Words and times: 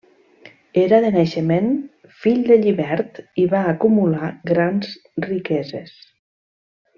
Era 0.83 0.99
de 1.03 1.09
naixement 1.15 1.67
fill 2.23 2.41
de 2.47 2.57
llibert 2.63 3.21
i 3.45 3.47
va 3.53 3.61
acumular 3.75 4.31
grans 4.53 4.91
riqueses. 5.31 5.95